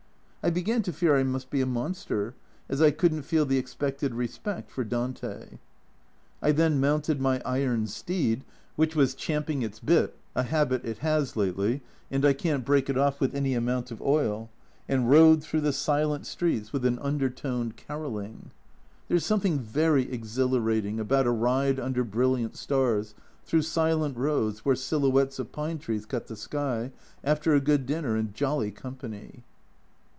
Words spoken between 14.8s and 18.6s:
and rode through the silent streets with an undertoned caroling.